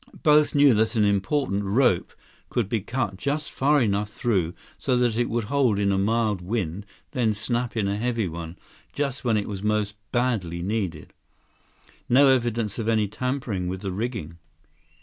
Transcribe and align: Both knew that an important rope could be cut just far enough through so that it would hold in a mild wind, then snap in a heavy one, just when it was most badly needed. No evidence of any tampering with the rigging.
Both 0.23 0.55
knew 0.55 0.73
that 0.73 0.95
an 0.95 1.05
important 1.05 1.63
rope 1.63 2.11
could 2.49 2.67
be 2.67 2.81
cut 2.81 3.17
just 3.17 3.51
far 3.51 3.79
enough 3.79 4.09
through 4.09 4.55
so 4.75 4.97
that 4.97 5.15
it 5.15 5.29
would 5.29 5.43
hold 5.43 5.77
in 5.77 5.91
a 5.91 5.97
mild 5.99 6.41
wind, 6.41 6.87
then 7.11 7.35
snap 7.35 7.77
in 7.77 7.87
a 7.87 7.97
heavy 7.97 8.27
one, 8.27 8.57
just 8.93 9.23
when 9.23 9.37
it 9.37 9.47
was 9.47 9.61
most 9.61 9.93
badly 10.11 10.63
needed. 10.63 11.13
No 12.09 12.29
evidence 12.29 12.79
of 12.79 12.87
any 12.87 13.07
tampering 13.07 13.67
with 13.67 13.81
the 13.81 13.91
rigging. 13.91 14.39